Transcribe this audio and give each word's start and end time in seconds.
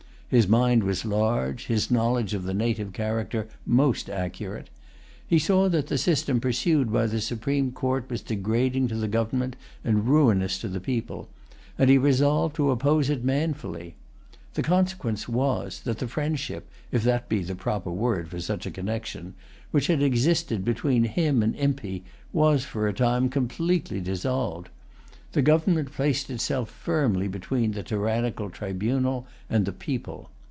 His 0.33 0.47
mind 0.47 0.85
was 0.85 1.03
large; 1.03 1.65
his 1.65 1.91
knowledge 1.91 2.33
of 2.33 2.43
the 2.45 2.53
native 2.53 2.93
character 2.93 3.49
most 3.65 4.09
accurate. 4.09 4.69
He 5.27 5.37
saw 5.37 5.67
that 5.67 5.87
the 5.87 5.97
system 5.97 6.39
pursued 6.39 6.89
by 6.89 7.07
the 7.07 7.19
Supreme 7.19 7.73
Court 7.73 8.09
was 8.09 8.21
degrading 8.21 8.87
to 8.87 8.95
the 8.95 9.09
government 9.09 9.57
and 9.83 10.07
ruinous 10.07 10.57
to 10.59 10.69
the 10.69 10.79
people; 10.79 11.27
and 11.77 11.89
he 11.89 11.97
resolved 11.97 12.55
to 12.55 12.71
oppose 12.71 13.09
it 13.09 13.25
manfully. 13.25 13.95
The 14.53 14.63
consequence 14.63 15.27
was, 15.27 15.81
that 15.81 15.97
the 15.97 16.07
friendship, 16.07 16.71
if 16.93 17.03
that 17.03 17.27
be 17.27 17.43
the 17.43 17.53
proper 17.55 17.91
word 17.91 18.29
for 18.29 18.39
such 18.39 18.65
a 18.65 18.71
connection, 18.71 19.33
which 19.71 19.87
had 19.87 20.01
existed 20.01 20.63
between 20.63 21.03
him 21.03 21.43
and 21.43 21.53
Impey, 21.57 22.03
was 22.31 22.63
for 22.63 22.87
a 22.87 22.93
time 22.93 23.27
completely 23.27 23.99
dissolved. 23.99 24.69
The 25.33 25.41
government 25.41 25.93
placed 25.93 26.29
itself 26.29 26.69
firmly 26.69 27.29
between 27.29 27.71
the 27.71 27.83
tyrannical 27.83 28.49
tribunal 28.49 29.25
and 29.49 29.63
the 29.65 29.71
people. 29.71 30.29